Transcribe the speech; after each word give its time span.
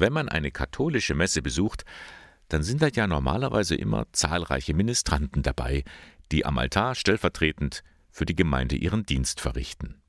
Wenn 0.00 0.14
man 0.14 0.30
eine 0.30 0.50
katholische 0.50 1.14
Messe 1.14 1.42
besucht, 1.42 1.84
dann 2.48 2.62
sind 2.62 2.80
da 2.80 2.88
ja 2.88 3.06
normalerweise 3.06 3.74
immer 3.74 4.06
zahlreiche 4.12 4.72
Ministranten 4.72 5.42
dabei, 5.42 5.84
die 6.32 6.46
am 6.46 6.56
Altar 6.56 6.94
stellvertretend 6.94 7.84
für 8.10 8.24
die 8.24 8.34
Gemeinde 8.34 8.76
ihren 8.76 9.04
Dienst 9.04 9.42
verrichten. 9.42 10.00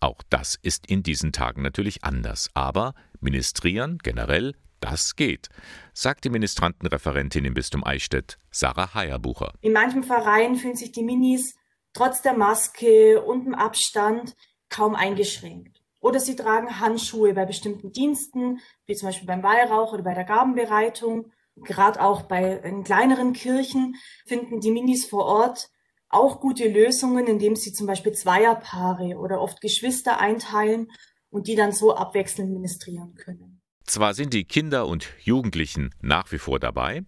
Auch 0.00 0.22
das 0.30 0.56
ist 0.62 0.86
in 0.86 1.02
diesen 1.02 1.32
Tagen 1.32 1.62
natürlich 1.62 2.04
anders, 2.04 2.50
aber 2.54 2.94
ministrieren 3.18 3.98
generell, 3.98 4.54
das 4.78 5.16
geht, 5.16 5.48
sagt 5.92 6.24
die 6.24 6.30
Ministrantenreferentin 6.30 7.44
im 7.44 7.54
Bistum 7.54 7.82
Eichstätt, 7.82 8.38
Sarah 8.52 8.94
Heierbucher. 8.94 9.54
In 9.60 9.72
manchen 9.72 10.04
Vereinen 10.04 10.54
fühlen 10.54 10.76
sich 10.76 10.92
die 10.92 11.02
Minis 11.02 11.56
trotz 11.94 12.22
der 12.22 12.36
Maske 12.36 13.20
und 13.22 13.44
dem 13.44 13.56
Abstand 13.56 14.36
kaum 14.68 14.94
eingeschränkt. 14.94 15.75
Oder 16.06 16.20
sie 16.20 16.36
tragen 16.36 16.78
Handschuhe 16.78 17.34
bei 17.34 17.46
bestimmten 17.46 17.90
Diensten, 17.90 18.60
wie 18.86 18.94
zum 18.94 19.08
Beispiel 19.08 19.26
beim 19.26 19.42
Weihrauch 19.42 19.92
oder 19.92 20.04
bei 20.04 20.14
der 20.14 20.22
Gabenbereitung. 20.22 21.32
Gerade 21.56 22.00
auch 22.00 22.22
bei 22.22 22.58
kleineren 22.84 23.32
Kirchen 23.32 23.96
finden 24.24 24.60
die 24.60 24.70
Minis 24.70 25.04
vor 25.04 25.24
Ort 25.24 25.68
auch 26.08 26.38
gute 26.38 26.68
Lösungen, 26.68 27.26
indem 27.26 27.56
sie 27.56 27.72
zum 27.72 27.88
Beispiel 27.88 28.12
Zweierpaare 28.12 29.16
oder 29.16 29.40
oft 29.40 29.60
Geschwister 29.60 30.20
einteilen 30.20 30.92
und 31.28 31.48
die 31.48 31.56
dann 31.56 31.72
so 31.72 31.96
abwechselnd 31.96 32.52
ministrieren 32.52 33.16
können. 33.16 33.60
Zwar 33.82 34.14
sind 34.14 34.32
die 34.32 34.44
Kinder 34.44 34.86
und 34.86 35.08
Jugendlichen 35.24 35.92
nach 36.00 36.30
wie 36.30 36.38
vor 36.38 36.60
dabei, 36.60 37.04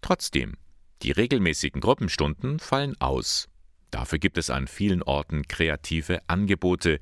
trotzdem, 0.00 0.54
die 1.02 1.12
regelmäßigen 1.12 1.80
Gruppenstunden 1.80 2.58
fallen 2.58 3.00
aus. 3.00 3.48
Dafür 3.90 4.18
gibt 4.18 4.38
es 4.38 4.50
an 4.50 4.66
vielen 4.68 5.02
Orten 5.02 5.48
kreative 5.48 6.20
Angebote. 6.28 7.00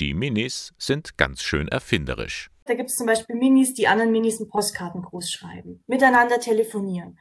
Die 0.00 0.14
Minis 0.14 0.72
sind 0.78 1.18
ganz 1.18 1.42
schön 1.42 1.68
erfinderisch. 1.68 2.50
Da 2.64 2.72
gibt 2.72 2.88
es 2.88 2.96
zum 2.96 3.06
Beispiel 3.06 3.36
Minis, 3.36 3.74
die 3.74 3.86
anderen 3.86 4.12
Minis 4.12 4.40
einen 4.40 4.48
Postkartengruß 4.48 5.30
schreiben, 5.30 5.84
miteinander 5.86 6.40
telefonieren 6.40 7.18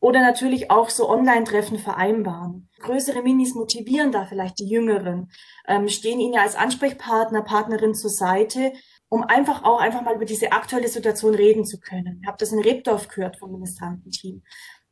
oder 0.00 0.20
natürlich 0.20 0.70
auch 0.70 0.88
so 0.88 1.10
Online-Treffen 1.10 1.78
vereinbaren. 1.78 2.70
Größere 2.80 3.20
Minis 3.22 3.54
motivieren 3.54 4.12
da 4.12 4.24
vielleicht 4.24 4.60
die 4.60 4.66
Jüngeren, 4.66 5.30
ähm, 5.68 5.88
stehen 5.88 6.20
ihnen 6.20 6.32
ja 6.32 6.40
als 6.40 6.56
Ansprechpartner, 6.56 7.42
Partnerin 7.42 7.94
zur 7.94 8.08
Seite, 8.08 8.72
um 9.10 9.24
einfach 9.24 9.64
auch 9.64 9.78
einfach 9.78 10.00
mal 10.00 10.14
über 10.14 10.24
diese 10.24 10.52
aktuelle 10.52 10.88
Situation 10.88 11.34
reden 11.34 11.66
zu 11.66 11.80
können. 11.80 12.20
Ich 12.22 12.26
habe 12.26 12.38
das 12.38 12.50
in 12.50 12.60
Rebdorf 12.60 13.08
gehört 13.08 13.36
vom 13.38 13.52
Ministrantenteam, 13.52 14.42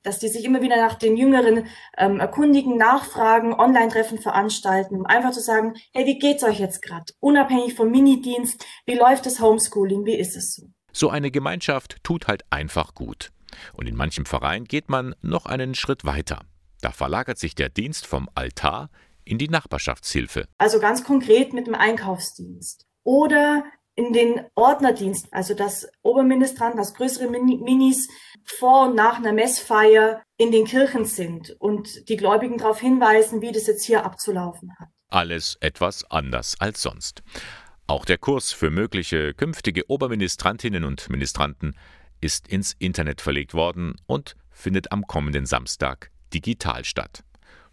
dass 0.03 0.19
die 0.19 0.29
sich 0.29 0.45
immer 0.45 0.62
wieder 0.62 0.77
nach 0.77 0.95
den 0.95 1.17
Jüngeren 1.17 1.67
ähm, 1.97 2.20
erkundigen, 2.20 2.77
nachfragen, 2.77 3.53
Online-Treffen 3.53 4.19
veranstalten, 4.19 4.97
um 4.97 5.06
einfach 5.06 5.33
zu 5.33 5.41
sagen, 5.41 5.75
hey, 5.93 6.06
wie 6.06 6.19
geht's 6.19 6.45
euch 6.45 6.59
jetzt 6.59 6.83
gerade? 6.83 7.12
Unabhängig 7.20 7.75
vom 7.75 7.91
Minidienst, 7.91 8.65
wie 8.87 8.95
läuft 8.95 9.27
das 9.27 9.41
Homeschooling, 9.41 10.05
wie 10.05 10.17
ist 10.17 10.37
es 10.37 10.55
so? 10.55 10.69
So 10.93 11.11
eine 11.11 11.31
Gemeinschaft 11.31 11.97
tut 12.03 12.27
halt 12.27 12.43
einfach 12.51 12.95
gut. 12.95 13.31
Und 13.73 13.89
in 13.89 13.97
manchem 13.97 14.27
Verein 14.27 14.65
geht 14.65 14.89
man 14.89 15.15
noch 15.23 15.47
einen 15.47 15.75
Schritt 15.75 16.05
weiter. 16.05 16.41
Da 16.81 16.91
verlagert 16.93 17.39
sich 17.39 17.55
der 17.55 17.69
Dienst 17.69 18.06
vom 18.06 18.28
Altar 18.34 18.91
in 19.25 19.39
die 19.39 19.48
Nachbarschaftshilfe. 19.48 20.47
Also 20.59 20.81
ganz 20.81 21.05
konkret 21.05 21.53
mit 21.53 21.67
dem 21.67 21.75
Einkaufsdienst. 21.75 22.87
Oder 23.03 23.65
in 24.01 24.15
den 24.15 24.41
Ordnerdienst, 24.55 25.29
also 25.31 25.53
das 25.53 25.87
Oberministrant, 26.03 26.79
das 26.79 26.95
größere 26.95 27.29
Minis 27.29 28.09
vor 28.47 28.89
und 28.89 28.97
nach 28.97 29.19
einer 29.19 29.34
Messfeier 29.34 30.23
in 30.39 30.51
den 30.51 30.65
Kirchen 30.65 31.05
sind 31.05 31.55
und 31.59 32.09
die 32.09 32.17
Gläubigen 32.17 32.56
darauf 32.56 32.81
hinweisen, 32.81 33.43
wie 33.43 33.53
das 33.53 33.67
jetzt 33.67 33.84
hier 33.84 34.06
abzulaufen 34.06 34.73
hat. 34.78 34.89
Alles 35.09 35.59
etwas 35.61 36.11
anders 36.11 36.56
als 36.61 36.81
sonst. 36.81 37.23
Auch 37.87 38.06
der 38.06 38.17
Kurs 38.17 38.53
für 38.53 38.71
mögliche 38.71 39.34
künftige 39.34 39.91
Oberministrantinnen 39.91 40.84
und 40.84 41.11
Ministranten 41.11 41.77
ist 42.23 42.48
ins 42.48 42.75
Internet 42.78 43.21
verlegt 43.21 43.53
worden 43.53 43.97
und 44.06 44.34
findet 44.51 44.93
am 44.93 45.06
kommenden 45.06 45.45
Samstag 45.45 46.11
digital 46.33 46.84
statt. 46.84 47.23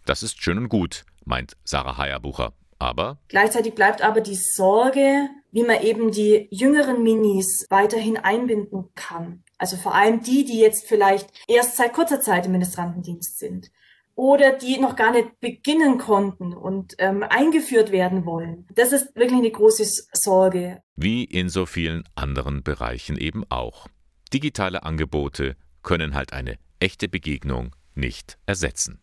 Das 0.05 0.23
ist 0.23 0.43
schön 0.43 0.57
und 0.57 0.67
gut, 0.67 1.05
meint 1.23 1.53
Sarah 1.63 1.97
Heierbucher. 1.97 2.51
Aber 2.79 3.19
gleichzeitig 3.27 3.73
bleibt 3.73 4.01
aber 4.01 4.21
die 4.21 4.35
Sorge, 4.35 5.29
wie 5.51 5.63
man 5.63 5.81
eben 5.81 6.11
die 6.11 6.47
jüngeren 6.51 7.03
Minis 7.03 7.65
weiterhin 7.69 8.17
einbinden 8.17 8.89
kann. 8.95 9.43
Also 9.57 9.77
vor 9.77 9.95
allem 9.95 10.21
die, 10.21 10.45
die 10.45 10.59
jetzt 10.59 10.87
vielleicht 10.87 11.29
erst 11.47 11.77
seit 11.77 11.93
kurzer 11.93 12.21
Zeit 12.21 12.45
im 12.45 12.51
Ministrantendienst 12.51 13.39
sind 13.39 13.71
oder 14.17 14.51
die 14.51 14.79
noch 14.79 14.95
gar 14.95 15.11
nicht 15.11 15.39
beginnen 15.39 15.99
konnten 15.99 16.53
und 16.53 16.95
ähm, 16.97 17.23
eingeführt 17.23 17.91
werden 17.91 18.25
wollen. 18.25 18.67
Das 18.73 18.91
ist 18.91 19.15
wirklich 19.15 19.37
eine 19.39 19.51
große 19.51 19.85
Sorge. 20.11 20.81
Wie 20.95 21.23
in 21.23 21.49
so 21.49 21.65
vielen 21.65 22.03
anderen 22.15 22.63
Bereichen 22.63 23.17
eben 23.17 23.43
auch. 23.49 23.87
Digitale 24.33 24.83
Angebote 24.83 25.55
können 25.83 26.15
halt 26.15 26.33
eine 26.33 26.57
echte 26.79 27.07
Begegnung 27.07 27.75
nicht 27.93 28.37
ersetzen. 28.45 28.95